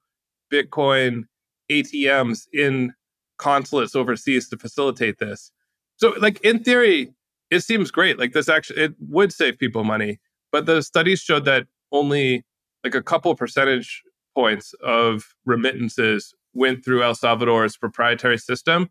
[0.52, 1.24] Bitcoin
[1.70, 2.92] ATMs in
[3.38, 5.50] consulates overseas to facilitate this.
[5.96, 7.12] So, like in theory,
[7.50, 8.18] it seems great.
[8.18, 10.18] Like this actually, it would save people money.
[10.52, 12.44] But the studies showed that only
[12.84, 14.02] like a couple percentage
[14.34, 18.90] points of remittances went through El Salvador's proprietary system.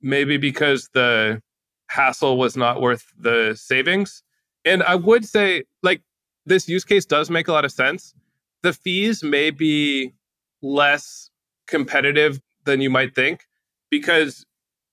[0.00, 1.42] Maybe because the
[1.88, 4.22] hassle was not worth the savings.
[4.64, 6.02] And I would say, like,
[6.46, 8.14] this use case does make a lot of sense.
[8.62, 10.14] The fees may be
[10.62, 11.30] less
[11.66, 13.46] competitive than you might think
[13.90, 14.44] because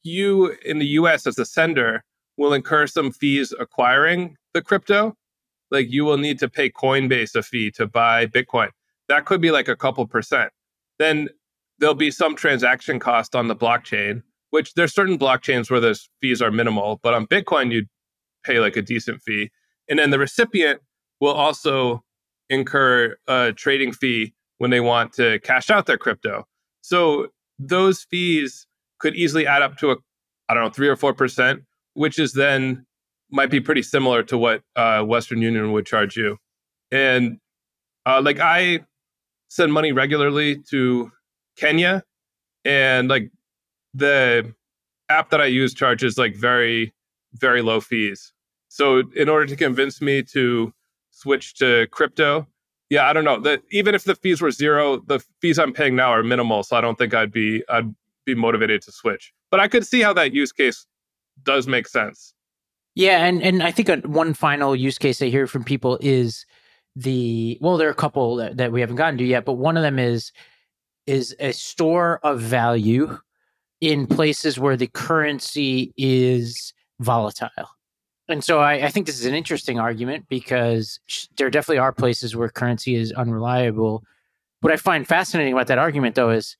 [0.03, 2.03] you in the US as a sender
[2.38, 5.15] will incur some fees acquiring the crypto.
[5.71, 8.69] Like you will need to pay Coinbase a fee to buy Bitcoin.
[9.08, 10.51] That could be like a couple percent.
[10.99, 11.29] Then
[11.79, 14.21] there'll be some transaction cost on the blockchain,
[14.55, 17.89] which there's certain blockchains where those fees are minimal, but on Bitcoin, you'd
[18.45, 19.51] pay like a decent fee.
[19.89, 20.79] And then the recipient
[21.19, 22.05] will also
[22.49, 26.45] incur a trading fee when they want to cash out their crypto.
[26.79, 27.27] So
[27.59, 28.65] those fees
[28.97, 29.97] could easily add up to a,
[30.47, 31.61] I don't know, three or 4%,
[31.95, 32.85] which is then
[33.29, 36.37] might be pretty similar to what uh, Western Union would charge you.
[36.91, 37.39] And
[38.05, 38.85] uh, like I
[39.49, 41.11] send money regularly to
[41.57, 42.03] Kenya,
[42.63, 43.31] and like
[43.95, 44.53] the
[45.10, 46.93] app that I use charges like very,
[47.34, 48.34] very low fees.
[48.67, 50.73] So in order to convince me to
[51.12, 52.47] switch to crypto,
[52.89, 53.39] yeah, I don't know.
[53.39, 56.63] That even if the fees were zero, the fees I'm paying now are minimal.
[56.63, 57.93] So I don't think I'd be I'd
[58.25, 59.34] be motivated to switch.
[59.49, 60.86] But I could see how that use case
[61.43, 62.34] does make sense.
[62.93, 66.45] Yeah, and and I think one final use case I hear from people is
[66.95, 69.77] the well, there are a couple that, that we haven't gotten to yet, but one
[69.77, 70.31] of them is
[71.08, 73.19] is a store of value
[73.81, 77.69] in places where the currency is volatile.
[78.27, 81.91] And so I, I, think this is an interesting argument because sh- there definitely are
[81.91, 84.03] places where currency is unreliable.
[84.61, 86.57] What I find fascinating about that argument, though, is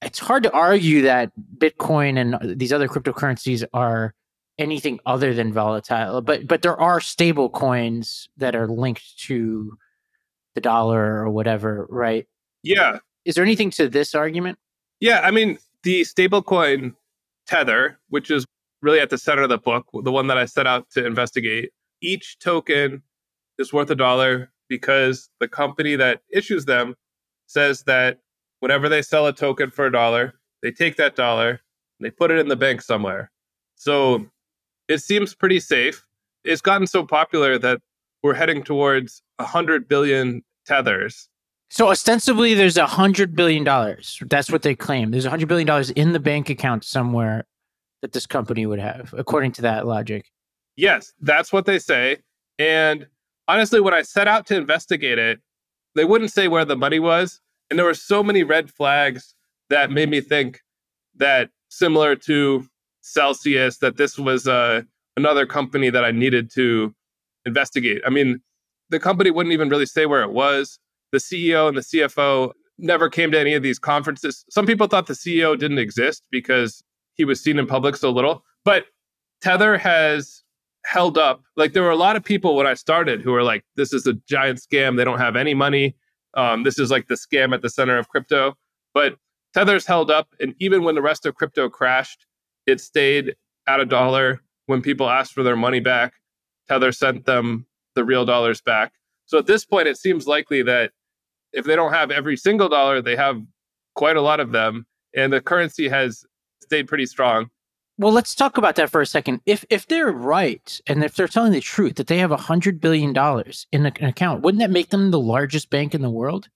[0.00, 4.14] it's hard to argue that Bitcoin and uh, these other cryptocurrencies are
[4.58, 6.22] anything other than volatile.
[6.22, 9.76] But but there are stable coins that are linked to
[10.54, 12.26] the dollar or whatever, right?
[12.62, 12.98] Yeah.
[13.24, 14.58] Is there anything to this argument?
[15.00, 16.94] Yeah, I mean the stablecoin
[17.46, 18.44] Tether, which is
[18.80, 21.70] really at the center of the book, the one that I set out to investigate.
[22.00, 23.02] Each token
[23.58, 26.94] is worth a dollar because the company that issues them
[27.46, 28.18] says that
[28.60, 31.60] whenever they sell a token for a dollar, they take that dollar
[32.02, 33.30] they put it in the bank somewhere.
[33.76, 34.26] So
[34.88, 36.04] it seems pretty safe.
[36.44, 37.80] It's gotten so popular that
[38.22, 41.28] we're heading towards 100 billion tethers.
[41.72, 44.18] So ostensibly, there's a hundred billion dollars.
[44.28, 45.10] That's what they claim.
[45.10, 47.46] There's a hundred billion dollars in the bank account somewhere
[48.02, 50.30] that this company would have, according to that logic.
[50.76, 52.18] Yes, that's what they say.
[52.58, 53.06] And
[53.48, 55.40] honestly, when I set out to investigate it,
[55.94, 57.40] they wouldn't say where the money was.
[57.70, 59.34] And there were so many red flags
[59.70, 60.60] that made me think
[61.16, 62.68] that similar to
[63.00, 64.82] Celsius, that this was uh,
[65.16, 66.94] another company that I needed to
[67.46, 68.02] investigate.
[68.06, 68.42] I mean,
[68.90, 70.78] the company wouldn't even really say where it was.
[71.12, 74.44] The CEO and the CFO never came to any of these conferences.
[74.50, 76.82] Some people thought the CEO didn't exist because
[77.14, 78.44] he was seen in public so little.
[78.64, 78.86] But
[79.42, 80.42] Tether has
[80.84, 81.42] held up.
[81.56, 84.06] Like there were a lot of people when I started who were like, "This is
[84.06, 84.96] a giant scam.
[84.96, 85.96] They don't have any money.
[86.34, 88.56] Um, this is like the scam at the center of crypto."
[88.94, 89.16] But
[89.54, 92.26] Tether's held up, and even when the rest of crypto crashed,
[92.66, 94.40] it stayed at a dollar.
[94.66, 96.14] When people asked for their money back,
[96.68, 98.92] Tether sent them the real dollars back.
[99.26, 100.92] So at this point, it seems likely that
[101.52, 103.42] if they don't have every single dollar, they have
[103.94, 106.24] quite a lot of them, and the currency has
[106.62, 107.50] stayed pretty strong.
[107.98, 109.40] Well, let's talk about that for a second.
[109.46, 112.80] If if they're right and if they're telling the truth that they have a hundred
[112.80, 116.48] billion dollars in an account, wouldn't that make them the largest bank in the world?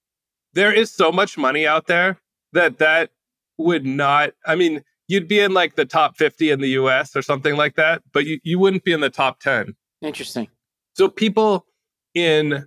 [0.55, 2.19] There is so much money out there
[2.53, 3.11] that that
[3.59, 4.31] would not.
[4.47, 7.15] I mean, you'd be in like the top fifty in the U.S.
[7.15, 9.75] or something like that, but you, you wouldn't be in the top ten.
[10.01, 10.49] Interesting.
[10.95, 11.67] So people
[12.15, 12.67] in,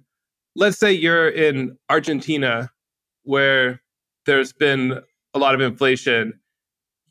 [0.59, 2.69] let's say you're in Argentina,
[3.23, 3.81] where
[4.25, 5.01] there's been
[5.33, 6.39] a lot of inflation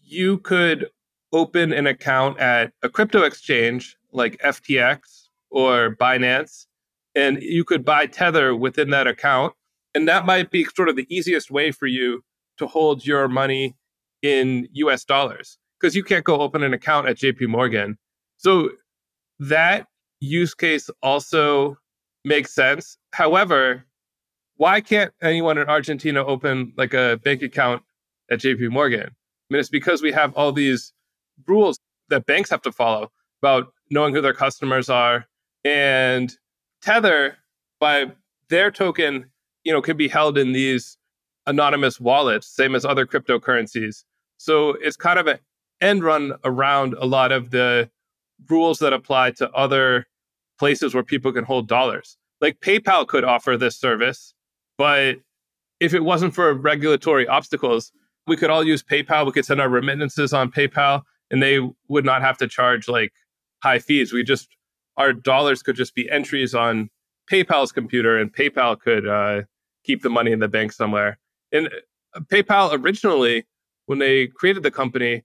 [0.09, 0.89] you could
[1.33, 4.99] open an account at a crypto exchange like FTX
[5.51, 6.67] or Binance,
[7.15, 9.53] and you could buy Tether within that account.
[9.95, 12.23] And that might be sort of the easiest way for you
[12.59, 13.77] to hold your money
[14.23, 17.99] in US dollars because you can't go open an account at JP Morgan.
[18.37, 18.71] So
[19.39, 19.87] that
[20.21, 21.77] use case also
[22.25, 22.99] makes sense.
[23.12, 23.85] However,
[24.57, 27.83] why can't anyone in Argentina open like a bank account
[28.31, 29.05] at JP Morgan?
[29.05, 30.92] I mean, it's because we have all these
[31.47, 33.11] rules that banks have to follow
[33.42, 35.27] about knowing who their customers are.
[35.64, 36.35] And
[36.83, 37.37] Tether,
[37.81, 38.12] by
[38.49, 39.27] their token,
[39.64, 40.99] you know, can be held in these
[41.47, 44.05] anonymous wallets, same as other cryptocurrencies.
[44.37, 45.38] So it's kind of an
[45.81, 47.90] end run around a lot of the
[48.49, 50.07] rules that apply to other
[50.59, 52.16] places where people can hold dollars.
[52.40, 54.35] Like PayPal could offer this service,
[54.77, 55.16] but
[55.81, 57.92] if it wasn't for regulatory obstacles,
[58.27, 59.27] we could all use PayPal.
[59.27, 63.12] We could send our remittances on PayPal and they would not have to charge like
[63.62, 64.12] high fees.
[64.12, 64.48] We just,
[64.96, 66.90] our dollars could just be entries on
[67.31, 69.42] PayPal's computer and PayPal could uh,
[69.85, 71.18] keep the money in the bank somewhere.
[71.53, 71.68] And
[72.14, 73.46] uh, PayPal originally,
[73.87, 75.24] when they created the company,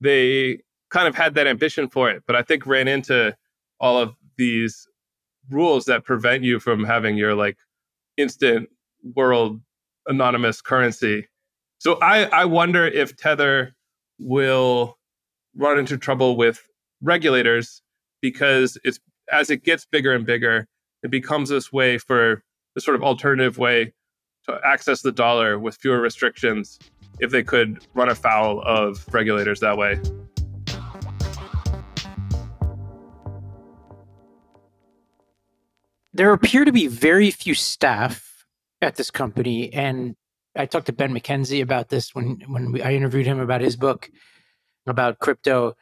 [0.00, 3.34] they kind of had that ambition for it, but I think ran into
[3.80, 4.86] all of these
[5.50, 7.58] rules that prevent you from having your like
[8.16, 8.68] instant
[9.14, 9.60] world
[10.06, 11.26] anonymous currency
[11.82, 13.74] so I, I wonder if Tether
[14.20, 14.98] will
[15.56, 16.64] run into trouble with
[17.00, 17.82] regulators
[18.20, 19.00] because it's
[19.32, 20.68] as it gets bigger and bigger,
[21.02, 22.44] it becomes this way for
[22.76, 23.92] this sort of alternative way
[24.48, 26.78] to access the dollar with fewer restrictions
[27.18, 30.00] if they could run afoul of regulators that way.
[36.14, 38.46] There appear to be very few staff
[38.80, 40.16] at this company, and
[40.56, 43.76] I talked to Ben McKenzie about this when when we, I interviewed him about his
[43.76, 44.10] book
[44.86, 45.74] about crypto.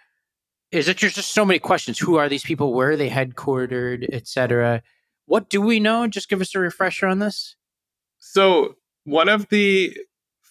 [0.70, 1.98] Is that there's just so many questions?
[1.98, 2.72] Who are these people?
[2.72, 4.82] Where are they headquartered, etc.
[5.26, 6.06] What do we know?
[6.06, 7.56] Just give us a refresher on this.
[8.18, 9.96] So one of the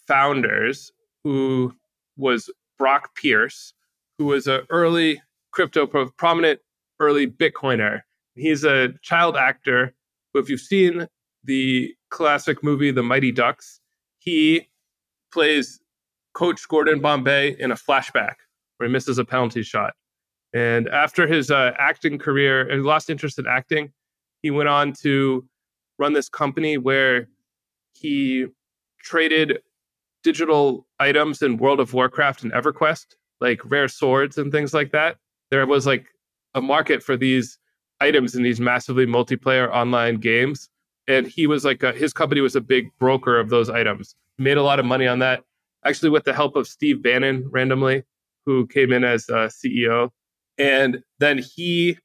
[0.07, 0.91] founders,
[1.23, 1.73] who
[2.17, 3.73] was Brock Pierce,
[4.17, 6.59] who was an early crypto prominent
[6.99, 8.01] early Bitcoiner.
[8.39, 9.93] He's a child actor
[10.34, 11.08] who, if you've seen
[11.43, 13.80] the classic movie The Mighty Ducks,
[14.19, 14.69] he
[15.32, 15.80] plays
[16.34, 18.36] coach Gordon Bombay in a flashback
[18.78, 19.93] where he misses a penalty shot.
[20.54, 23.91] And after his uh, acting career, he lost interest in acting.
[24.41, 25.45] He went on to
[25.99, 27.28] run this company where
[27.93, 28.47] he
[29.04, 29.60] traded
[30.23, 33.06] digital items in World of Warcraft and EverQuest,
[33.41, 35.17] like rare swords and things like that.
[35.52, 36.08] There was like
[36.56, 37.59] a market for these
[38.01, 40.69] items in these massively multiplayer online games.
[41.07, 44.15] And he was like, a, his company was a big broker of those items.
[44.38, 45.43] Made a lot of money on that,
[45.85, 48.03] actually, with the help of Steve Bannon randomly,
[48.45, 50.09] who came in as uh, CEO.
[50.57, 51.97] And then he,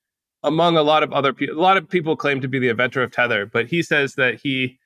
[0.42, 3.02] among a lot of other people, a lot of people claim to be the inventor
[3.02, 4.78] of Tether, but he says that he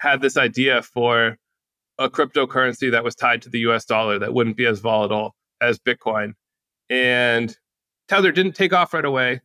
[0.00, 1.38] had this idea for
[1.98, 5.78] a cryptocurrency that was tied to the US dollar that wouldn't be as volatile as
[5.78, 6.34] Bitcoin.
[6.90, 7.56] And
[8.08, 9.40] Tether didn't take off right away.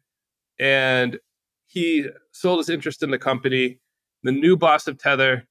[0.62, 1.20] And
[1.66, 3.80] he sold his interest in the company.
[4.24, 5.48] The new boss of Tether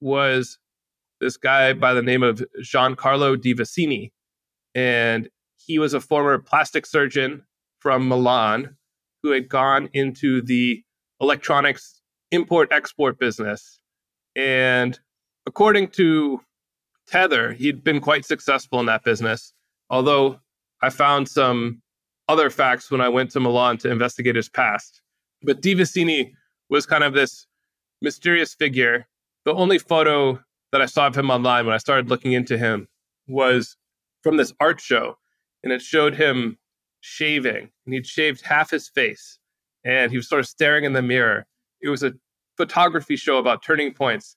[0.00, 0.58] was
[1.20, 4.12] this guy by the name of Giancarlo Devasini.
[4.74, 7.42] And he was a former plastic surgeon
[7.80, 8.76] from Milan
[9.22, 10.82] who had gone into the
[11.20, 13.80] electronics import export business.
[14.36, 14.98] And
[15.46, 16.40] according to
[17.06, 19.52] Tether, he'd been quite successful in that business.
[19.88, 20.40] Although
[20.82, 21.82] I found some
[22.30, 25.02] other facts when I went to Milan to investigate his past.
[25.42, 26.32] But Devasini
[26.68, 27.46] was kind of this
[28.00, 29.08] mysterious figure.
[29.44, 30.40] The only photo
[30.70, 32.86] that I saw of him online when I started looking into him
[33.26, 33.76] was
[34.22, 35.16] from this art show,
[35.64, 36.58] and it showed him
[37.00, 39.38] shaving, and he'd shaved half his face,
[39.84, 41.46] and he was sort of staring in the mirror.
[41.80, 42.12] It was a
[42.56, 44.36] photography show about turning points.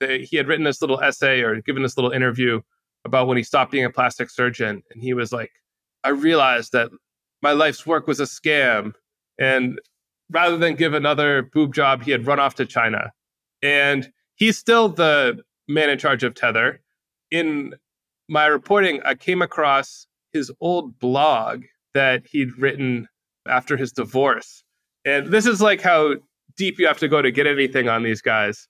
[0.00, 2.60] He had written this little essay or given this little interview
[3.04, 5.50] about when he stopped being a plastic surgeon, and he was like,
[6.04, 6.90] "I realized that
[7.42, 8.94] my life's work was a scam,"
[9.38, 9.80] and
[10.30, 13.12] rather than give another boob job, he had run off to China.
[13.62, 16.80] And he's still the man in charge of Tether.
[17.30, 17.74] In
[18.28, 23.08] my reporting, I came across his old blog that he'd written
[23.46, 24.64] after his divorce.
[25.04, 26.14] And this is like how
[26.56, 28.68] deep you have to go to get anything on these guys.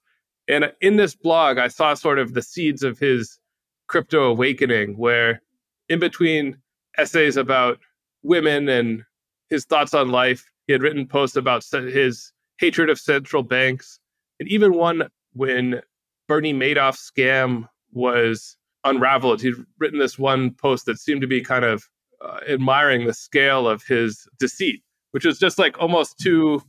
[0.48, 3.38] And in this blog, I saw sort of the seeds of his
[3.87, 5.42] crypto awakening, where
[5.88, 6.56] in between
[6.98, 7.78] essays about
[8.22, 9.02] women and
[9.50, 13.98] his thoughts on life, he had written posts about his hatred of central banks,
[14.38, 15.82] and even one when
[16.28, 19.42] Bernie Madoff scam was unraveled.
[19.42, 21.88] He'd written this one post that seemed to be kind of
[22.24, 26.62] uh, admiring the scale of his deceit, which was just like almost too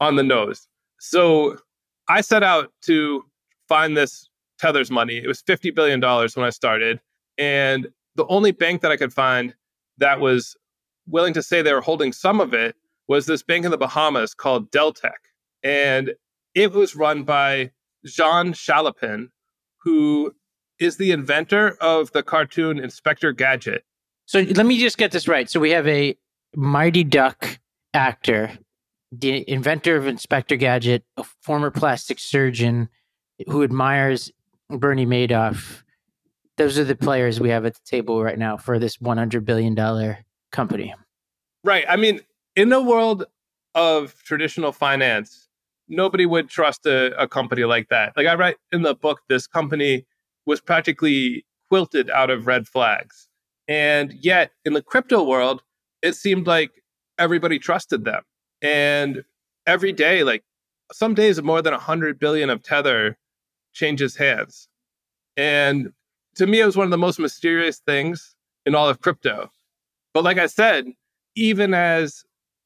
[0.00, 0.68] on the nose.
[0.98, 1.58] So
[2.08, 3.24] I set out to
[3.68, 5.16] find this Tether's money.
[5.16, 7.00] It was $50 billion when I started.
[7.38, 9.54] And the only bank that I could find
[9.98, 10.56] that was
[11.06, 12.76] willing to say they were holding some of it
[13.08, 15.10] was this bank in the Bahamas called Deltec.
[15.62, 16.14] And
[16.54, 17.70] it was run by
[18.04, 19.28] Jean Chalopin,
[19.82, 20.32] who
[20.78, 23.84] is the inventor of the cartoon Inspector Gadget.
[24.26, 25.48] So let me just get this right.
[25.48, 26.16] So we have a
[26.54, 27.58] Mighty Duck
[27.94, 28.58] actor,
[29.12, 32.88] the inventor of Inspector Gadget, a former plastic surgeon
[33.48, 34.32] who admires
[34.68, 35.82] Bernie Madoff.
[36.56, 39.74] Those are the players we have at the table right now for this $100 billion
[40.56, 40.94] company.
[41.62, 41.84] Right.
[41.88, 42.20] I mean,
[42.56, 43.26] in the world
[43.74, 45.48] of traditional finance,
[45.88, 48.16] nobody would trust a, a company like that.
[48.16, 50.06] Like I write in the book, this company
[50.46, 53.28] was practically quilted out of red flags.
[53.68, 55.62] And yet in the crypto world,
[56.02, 56.70] it seemed like
[57.18, 58.22] everybody trusted them.
[58.62, 59.24] And
[59.66, 60.42] every day, like
[60.92, 63.18] some days more than 100 billion of Tether
[63.74, 64.68] changes hands.
[65.36, 65.92] And
[66.36, 69.50] to me, it was one of the most mysterious things in all of crypto.
[70.16, 70.86] But like I said,
[71.34, 72.24] even as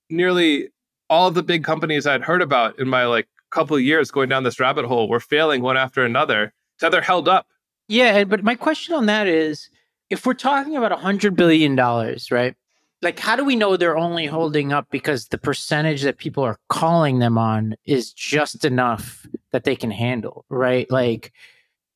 [0.09, 0.69] nearly
[1.09, 4.45] all the big companies I'd heard about in my like couple of years going down
[4.45, 6.53] this rabbit hole were failing one after another.
[6.79, 7.49] Tether held up.
[7.89, 9.69] Yeah, but my question on that is
[10.11, 12.55] if we're talking about a hundred billion dollars, right?
[13.03, 16.61] Like how do we know they're only holding up because the percentage that people are
[16.69, 20.89] calling them on is just enough that they can handle, right?
[20.89, 21.33] Like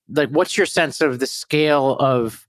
[0.08, 2.44] like what's your sense of the scale of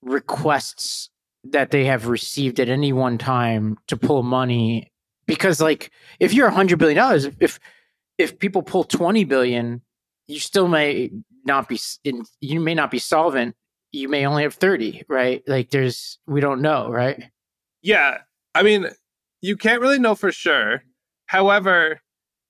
[0.00, 1.10] requests
[1.52, 4.90] that they have received at any one time to pull money
[5.26, 5.90] because like
[6.20, 7.58] if you're a hundred billion dollars, if
[8.18, 9.82] if people pull twenty billion,
[10.26, 11.10] you still may
[11.44, 13.54] not be in, you may not be solvent.
[13.92, 15.42] You may only have thirty, right?
[15.46, 17.24] Like there's we don't know, right?
[17.82, 18.18] Yeah,
[18.54, 18.88] I mean,
[19.42, 20.82] you can't really know for sure.
[21.26, 22.00] However,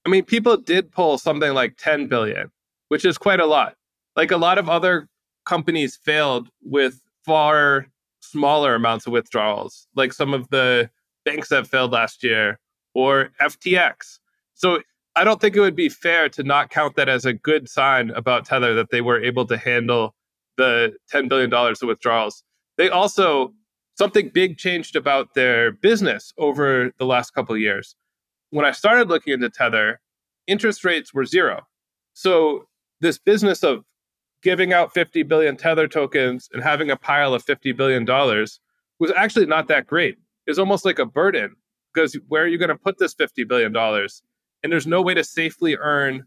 [0.04, 2.50] I mean, people did pull something like ten billion,
[2.88, 3.74] which is quite a lot.
[4.14, 5.08] Like a lot of other
[5.44, 7.86] companies failed with far
[8.26, 10.90] smaller amounts of withdrawals, like some of the
[11.24, 12.58] banks that failed last year
[12.94, 14.18] or FTX.
[14.54, 14.80] So
[15.14, 18.10] I don't think it would be fair to not count that as a good sign
[18.10, 20.14] about Tether that they were able to handle
[20.56, 22.42] the $10 billion of withdrawals.
[22.78, 23.52] they also
[23.96, 27.96] something big changed about their business over the last couple of years.
[28.50, 30.00] When I started looking into Tether,
[30.46, 31.66] interest rates were zero.
[32.12, 32.66] So
[33.00, 33.84] this business of
[34.46, 38.60] giving out 50 billion Tether tokens and having a pile of 50 billion dollars
[39.00, 40.18] was actually not that great.
[40.46, 41.56] It's almost like a burden
[41.92, 44.22] because where are you going to put this 50 billion dollars?
[44.62, 46.26] And there's no way to safely earn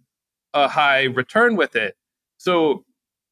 [0.53, 1.95] a high return with it.
[2.35, 2.83] So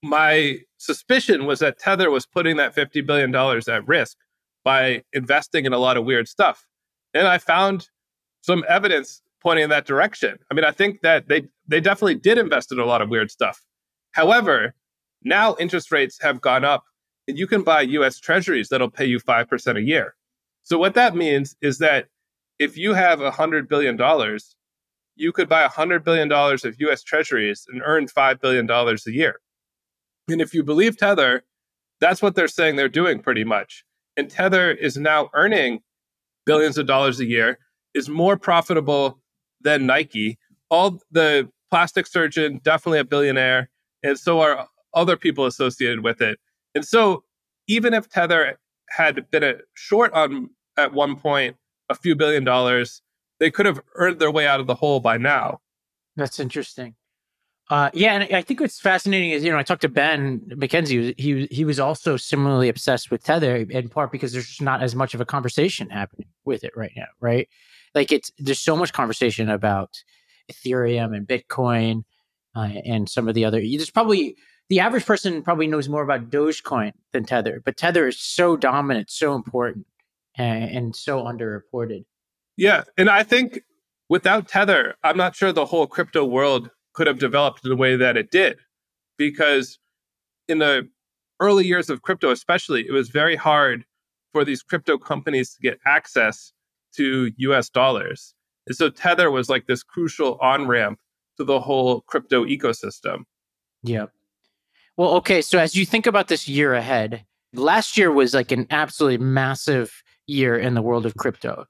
[0.01, 4.15] my suspicion was that Tether was putting that $50 billion at risk
[4.63, 6.65] by investing in a lot of weird stuff.
[7.13, 7.89] And I found
[8.39, 10.38] some evidence pointing in that direction.
[10.49, 13.29] I mean, I think that they, they definitely did invest in a lot of weird
[13.31, 13.65] stuff.
[14.12, 14.74] However,
[15.24, 16.84] now interest rates have gone up
[17.28, 20.16] and you can buy US treasuries that'll pay you 5% a year.
[20.64, 22.08] So, what that means is that
[22.60, 23.97] if you have $100 billion,
[25.16, 29.39] you could buy $100 billion of US treasuries and earn $5 billion a year.
[30.30, 31.43] And if you believe Tether,
[31.99, 33.84] that's what they're saying they're doing pretty much.
[34.16, 35.82] And Tether is now earning
[36.45, 37.60] billions of dollars a year,
[37.93, 39.20] is more profitable
[39.62, 40.38] than Nike.
[40.70, 43.70] All the plastic surgeon, definitely a billionaire,
[44.03, 46.39] and so are other people associated with it.
[46.75, 47.23] And so
[47.67, 51.57] even if Tether had been short on at one point
[51.89, 53.01] a few billion dollars,
[53.39, 55.59] they could have earned their way out of the hole by now.
[56.15, 56.95] That's interesting.
[57.69, 61.13] Uh, yeah, and I think what's fascinating is you know I talked to Ben McKenzie.
[61.19, 64.95] He he was also similarly obsessed with Tether in part because there's just not as
[64.95, 67.49] much of a conversation happening with it right now, right?
[67.93, 70.01] Like it's there's so much conversation about
[70.49, 72.03] Ethereum and Bitcoin
[72.58, 73.60] uh, and some of the other.
[73.60, 74.36] There's probably
[74.70, 79.10] the average person probably knows more about Dogecoin than Tether, but Tether is so dominant,
[79.10, 79.86] so important,
[80.36, 82.05] and, and so underreported.
[82.58, 83.62] Yeah, and I think
[84.10, 88.18] without Tether, I'm not sure the whole crypto world could have developed the way that
[88.18, 88.58] it did.
[89.18, 89.80] Because
[90.47, 90.89] in the
[91.39, 93.86] early years of crypto, especially, it was very hard
[94.32, 96.51] for these crypto companies to get access
[96.95, 98.34] to US dollars.
[98.66, 100.99] And so Tether was like this crucial on ramp
[101.38, 103.23] to the whole crypto ecosystem.
[103.83, 104.07] Yeah.
[104.95, 105.41] Well, okay.
[105.41, 110.03] So as you think about this year ahead, last year was like an absolutely massive
[110.25, 111.65] year in the world of crypto.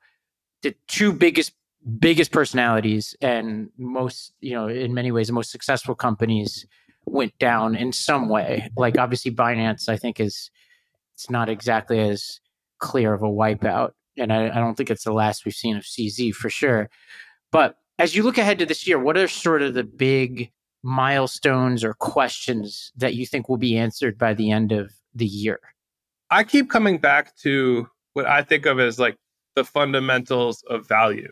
[0.64, 1.54] The two biggest
[2.00, 6.66] biggest personalities and most, you know, in many ways, the most successful companies
[7.06, 8.70] went down in some way.
[8.76, 10.52] Like obviously Binance, I think is
[11.14, 12.40] it's not exactly as
[12.80, 13.92] clear of a wipeout.
[14.18, 16.90] And I, I don't think it's the last we've seen of CZ for sure.
[17.52, 20.52] But as you look ahead to this year, what are sort of the big
[20.84, 25.60] milestones or questions that you think will be answered by the end of the year?
[26.30, 29.18] I keep coming back to what I think of as like
[29.56, 31.32] the fundamentals of value.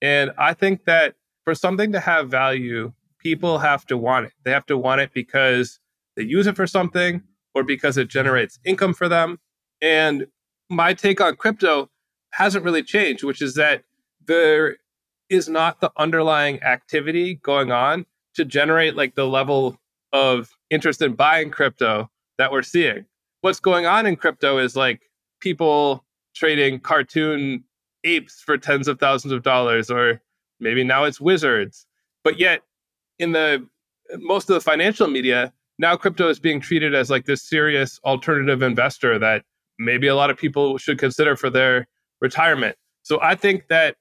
[0.00, 4.32] And I think that for something to have value, people have to want it.
[4.44, 5.78] They have to want it because
[6.16, 7.22] they use it for something
[7.54, 9.38] or because it generates income for them.
[9.80, 10.26] And
[10.68, 11.88] my take on crypto
[12.32, 13.84] hasn't really changed, which is that
[14.26, 14.76] there
[15.32, 18.04] is not the underlying activity going on
[18.34, 19.78] to generate like the level
[20.12, 23.06] of interest in buying crypto that we're seeing.
[23.40, 25.00] What's going on in crypto is like
[25.40, 26.04] people
[26.34, 27.64] trading cartoon
[28.04, 30.20] apes for tens of thousands of dollars, or
[30.60, 31.86] maybe now it's wizards.
[32.24, 32.62] But yet,
[33.18, 33.66] in the
[34.18, 38.62] most of the financial media, now crypto is being treated as like this serious alternative
[38.62, 39.44] investor that
[39.78, 41.88] maybe a lot of people should consider for their
[42.20, 42.76] retirement.
[43.02, 43.96] So I think that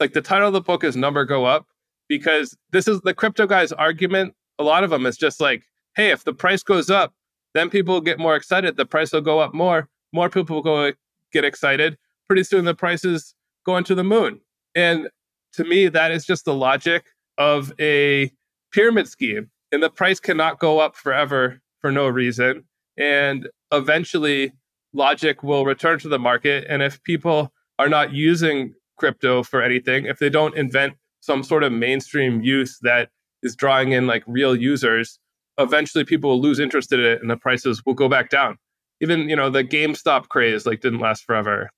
[0.00, 1.66] like the title of the book is Number Go Up
[2.08, 4.34] because this is the crypto guy's argument.
[4.58, 5.64] A lot of them is just like,
[5.96, 7.14] hey, if the price goes up,
[7.54, 8.76] then people get more excited.
[8.76, 9.88] The price will go up more.
[10.12, 10.92] More people will go
[11.32, 11.96] get excited.
[12.28, 13.34] Pretty soon the prices
[13.64, 14.40] going to the moon.
[14.74, 15.08] And
[15.54, 17.06] to me, that is just the logic
[17.38, 18.30] of a
[18.72, 19.50] pyramid scheme.
[19.72, 22.64] And the price cannot go up forever for no reason.
[22.98, 24.52] And eventually,
[24.92, 26.66] logic will return to the market.
[26.68, 31.62] And if people are not using crypto for anything, if they don't invent some sort
[31.62, 33.10] of mainstream use that
[33.42, 35.18] is drawing in like real users,
[35.58, 38.58] eventually people will lose interest in it and the prices will go back down.
[39.00, 41.70] Even, you know, the GameStop craze like didn't last forever.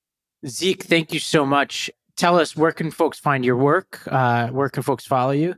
[0.46, 1.90] Zeke, thank you so much.
[2.16, 4.02] Tell us where can folks find your work?
[4.06, 5.54] Uh, where can folks follow you?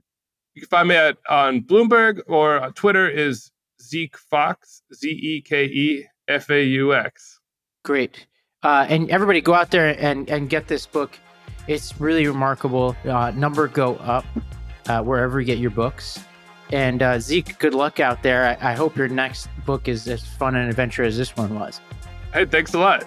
[0.54, 3.50] You can find me at on Bloomberg or Twitter is
[3.82, 7.40] Zeke Faux Z E K E F A U X.
[7.84, 8.26] Great.
[8.62, 11.18] Uh, and everybody go out there and, and get this book.
[11.66, 12.96] It's really remarkable.
[13.04, 14.24] Uh, number go up
[14.88, 16.20] uh, wherever you get your books.
[16.72, 18.56] And uh, Zeke, good luck out there.
[18.60, 21.80] I, I hope your next book is as fun and adventure as this one was.
[22.32, 23.04] Hey, thanks a lot.